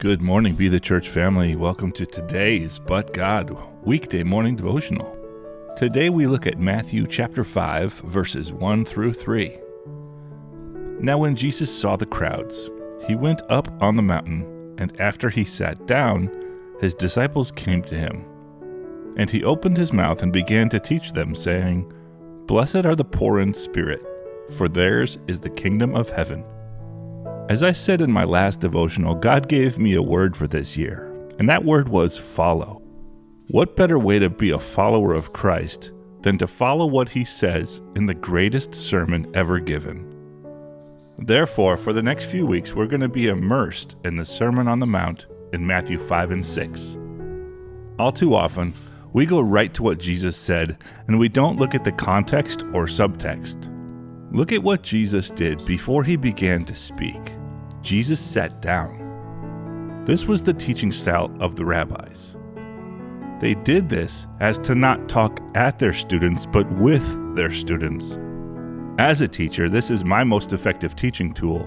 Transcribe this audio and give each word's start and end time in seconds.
Good 0.00 0.22
morning, 0.22 0.54
Be 0.54 0.68
the 0.68 0.80
Church 0.80 1.10
family. 1.10 1.56
Welcome 1.56 1.92
to 1.92 2.06
today's 2.06 2.78
But 2.78 3.12
God 3.12 3.54
weekday 3.82 4.22
morning 4.22 4.56
devotional. 4.56 5.14
Today 5.76 6.08
we 6.08 6.26
look 6.26 6.46
at 6.46 6.58
Matthew 6.58 7.06
chapter 7.06 7.44
5, 7.44 7.92
verses 7.92 8.50
1 8.50 8.86
through 8.86 9.12
3. 9.12 9.58
Now, 11.00 11.18
when 11.18 11.36
Jesus 11.36 11.70
saw 11.70 11.96
the 11.96 12.06
crowds, 12.06 12.70
he 13.06 13.14
went 13.14 13.42
up 13.50 13.70
on 13.82 13.96
the 13.96 14.02
mountain, 14.02 14.74
and 14.78 14.98
after 14.98 15.28
he 15.28 15.44
sat 15.44 15.86
down, 15.86 16.30
his 16.80 16.94
disciples 16.94 17.52
came 17.52 17.82
to 17.82 17.94
him. 17.94 18.24
And 19.18 19.28
he 19.28 19.44
opened 19.44 19.76
his 19.76 19.92
mouth 19.92 20.22
and 20.22 20.32
began 20.32 20.70
to 20.70 20.80
teach 20.80 21.12
them, 21.12 21.36
saying, 21.36 21.92
Blessed 22.46 22.86
are 22.86 22.96
the 22.96 23.04
poor 23.04 23.38
in 23.38 23.52
spirit, 23.52 24.02
for 24.52 24.66
theirs 24.66 25.18
is 25.26 25.40
the 25.40 25.50
kingdom 25.50 25.94
of 25.94 26.08
heaven. 26.08 26.42
As 27.50 27.64
I 27.64 27.72
said 27.72 28.00
in 28.00 28.12
my 28.12 28.22
last 28.22 28.60
devotional, 28.60 29.16
God 29.16 29.48
gave 29.48 29.76
me 29.76 29.94
a 29.94 30.02
word 30.02 30.36
for 30.36 30.46
this 30.46 30.76
year, 30.76 31.12
and 31.40 31.50
that 31.50 31.64
word 31.64 31.88
was 31.88 32.16
follow. 32.16 32.80
What 33.48 33.74
better 33.74 33.98
way 33.98 34.20
to 34.20 34.30
be 34.30 34.50
a 34.50 34.58
follower 34.60 35.14
of 35.14 35.32
Christ 35.32 35.90
than 36.22 36.38
to 36.38 36.46
follow 36.46 36.86
what 36.86 37.08
he 37.08 37.24
says 37.24 37.80
in 37.96 38.06
the 38.06 38.14
greatest 38.14 38.72
sermon 38.72 39.28
ever 39.34 39.58
given? 39.58 40.06
Therefore, 41.18 41.76
for 41.76 41.92
the 41.92 42.04
next 42.04 42.26
few 42.26 42.46
weeks, 42.46 42.72
we're 42.72 42.86
going 42.86 43.00
to 43.00 43.08
be 43.08 43.26
immersed 43.26 43.96
in 44.04 44.14
the 44.14 44.24
Sermon 44.24 44.68
on 44.68 44.78
the 44.78 44.86
Mount 44.86 45.26
in 45.52 45.66
Matthew 45.66 45.98
5 45.98 46.30
and 46.30 46.46
6. 46.46 46.96
All 47.98 48.12
too 48.12 48.32
often, 48.32 48.74
we 49.12 49.26
go 49.26 49.40
right 49.40 49.74
to 49.74 49.82
what 49.82 49.98
Jesus 49.98 50.36
said 50.36 50.78
and 51.08 51.18
we 51.18 51.28
don't 51.28 51.58
look 51.58 51.74
at 51.74 51.82
the 51.82 51.90
context 51.90 52.62
or 52.72 52.86
subtext. 52.86 53.66
Look 54.32 54.52
at 54.52 54.62
what 54.62 54.84
Jesus 54.84 55.32
did 55.32 55.66
before 55.66 56.04
he 56.04 56.14
began 56.14 56.64
to 56.66 56.76
speak. 56.76 57.32
Jesus 57.82 58.20
sat 58.20 58.60
down. 58.60 60.04
This 60.06 60.26
was 60.26 60.42
the 60.42 60.54
teaching 60.54 60.92
style 60.92 61.34
of 61.40 61.56
the 61.56 61.64
rabbis. 61.64 62.36
They 63.40 63.54
did 63.54 63.88
this 63.88 64.26
as 64.40 64.58
to 64.58 64.74
not 64.74 65.08
talk 65.08 65.40
at 65.54 65.78
their 65.78 65.94
students, 65.94 66.46
but 66.46 66.70
with 66.72 67.36
their 67.36 67.50
students. 67.50 68.18
As 68.98 69.22
a 69.22 69.28
teacher, 69.28 69.68
this 69.68 69.90
is 69.90 70.04
my 70.04 70.24
most 70.24 70.52
effective 70.52 70.94
teaching 70.94 71.32
tool. 71.32 71.66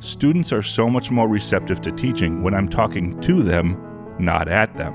Students 0.00 0.52
are 0.52 0.62
so 0.62 0.90
much 0.90 1.10
more 1.10 1.28
receptive 1.28 1.80
to 1.82 1.92
teaching 1.92 2.42
when 2.42 2.52
I'm 2.52 2.68
talking 2.68 3.20
to 3.20 3.42
them, 3.42 3.80
not 4.18 4.48
at 4.48 4.76
them. 4.76 4.94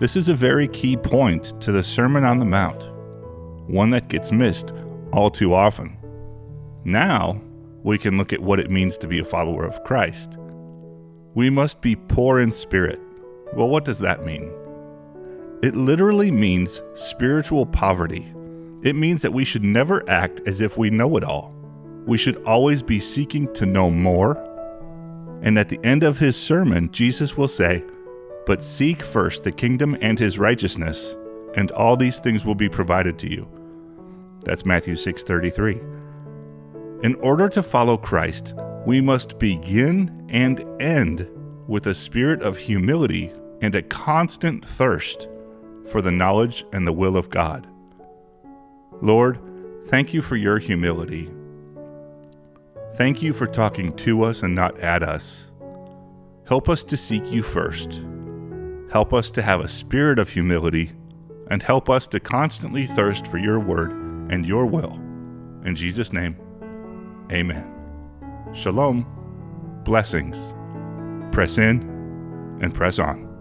This 0.00 0.16
is 0.16 0.28
a 0.28 0.34
very 0.34 0.66
key 0.66 0.96
point 0.96 1.60
to 1.60 1.70
the 1.70 1.84
Sermon 1.84 2.24
on 2.24 2.40
the 2.40 2.44
Mount, 2.44 2.90
one 3.70 3.90
that 3.90 4.08
gets 4.08 4.32
missed 4.32 4.72
all 5.12 5.30
too 5.30 5.54
often. 5.54 5.96
Now, 6.84 7.40
we 7.82 7.98
can 7.98 8.16
look 8.16 8.32
at 8.32 8.42
what 8.42 8.60
it 8.60 8.70
means 8.70 8.96
to 8.98 9.08
be 9.08 9.18
a 9.18 9.24
follower 9.24 9.64
of 9.64 9.82
Christ. 9.84 10.36
We 11.34 11.50
must 11.50 11.80
be 11.80 11.96
poor 11.96 12.40
in 12.40 12.52
spirit. 12.52 13.00
Well, 13.54 13.68
what 13.68 13.84
does 13.84 13.98
that 14.00 14.24
mean? 14.24 14.52
It 15.62 15.76
literally 15.76 16.30
means 16.30 16.82
spiritual 16.94 17.66
poverty. 17.66 18.32
It 18.82 18.96
means 18.96 19.22
that 19.22 19.32
we 19.32 19.44
should 19.44 19.64
never 19.64 20.08
act 20.08 20.40
as 20.46 20.60
if 20.60 20.76
we 20.76 20.90
know 20.90 21.16
it 21.16 21.24
all. 21.24 21.54
We 22.06 22.18
should 22.18 22.42
always 22.44 22.82
be 22.82 22.98
seeking 22.98 23.52
to 23.54 23.66
know 23.66 23.90
more. 23.90 24.36
And 25.42 25.58
at 25.58 25.68
the 25.68 25.80
end 25.84 26.02
of 26.02 26.18
his 26.18 26.36
sermon, 26.36 26.90
Jesus 26.92 27.36
will 27.36 27.48
say, 27.48 27.84
But 28.46 28.62
seek 28.62 29.02
first 29.02 29.44
the 29.44 29.52
kingdom 29.52 29.96
and 30.00 30.18
his 30.18 30.38
righteousness, 30.38 31.16
and 31.54 31.70
all 31.72 31.96
these 31.96 32.18
things 32.18 32.44
will 32.44 32.54
be 32.54 32.68
provided 32.68 33.18
to 33.20 33.30
you. 33.30 33.48
That's 34.44 34.66
Matthew 34.66 34.96
6:33. 34.96 35.80
In 37.02 37.16
order 37.16 37.48
to 37.48 37.64
follow 37.64 37.96
Christ, 37.96 38.54
we 38.86 39.00
must 39.00 39.40
begin 39.40 40.24
and 40.28 40.64
end 40.80 41.28
with 41.66 41.88
a 41.88 41.94
spirit 41.94 42.42
of 42.42 42.56
humility 42.56 43.32
and 43.60 43.74
a 43.74 43.82
constant 43.82 44.64
thirst 44.64 45.26
for 45.88 46.00
the 46.00 46.12
knowledge 46.12 46.64
and 46.72 46.86
the 46.86 46.92
will 46.92 47.16
of 47.16 47.28
God. 47.28 47.66
Lord, 49.00 49.40
thank 49.86 50.14
you 50.14 50.22
for 50.22 50.36
your 50.36 50.60
humility. 50.60 51.28
Thank 52.94 53.20
you 53.20 53.32
for 53.32 53.48
talking 53.48 53.92
to 53.96 54.22
us 54.22 54.44
and 54.44 54.54
not 54.54 54.78
at 54.78 55.02
us. 55.02 55.50
Help 56.46 56.68
us 56.68 56.84
to 56.84 56.96
seek 56.96 57.32
you 57.32 57.42
first. 57.42 58.00
Help 58.92 59.12
us 59.12 59.32
to 59.32 59.42
have 59.42 59.60
a 59.60 59.68
spirit 59.68 60.20
of 60.20 60.28
humility 60.28 60.92
and 61.50 61.64
help 61.64 61.90
us 61.90 62.06
to 62.06 62.20
constantly 62.20 62.86
thirst 62.86 63.26
for 63.26 63.38
your 63.38 63.58
word 63.58 63.90
and 64.30 64.46
your 64.46 64.66
will. 64.66 64.92
In 65.64 65.74
Jesus' 65.74 66.12
name, 66.12 66.36
Amen. 67.32 67.64
Shalom. 68.52 69.06
Blessings. 69.84 70.52
Press 71.34 71.56
in 71.56 71.80
and 72.60 72.74
press 72.74 72.98
on. 72.98 73.31